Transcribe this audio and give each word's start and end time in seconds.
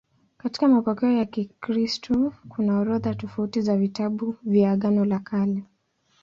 Katika 0.37 0.67
mapokeo 0.67 1.11
ya 1.11 1.25
Kikristo 1.25 2.33
kuna 2.49 2.79
orodha 2.79 3.15
tofauti 3.15 3.61
za 3.61 3.77
vitabu 3.77 4.35
vya 4.43 4.71
Agano 4.71 5.05
la 5.05 5.19
Kale. 5.19 5.63